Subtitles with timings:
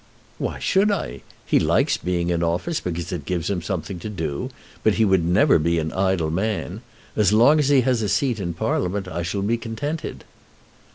[0.39, 1.21] "Why should I?
[1.45, 4.49] He likes being in office because it gives him something to do;
[4.81, 6.81] but he would never be an idle man.
[7.15, 10.23] As long as he has a seat in Parliament, I shall be contented."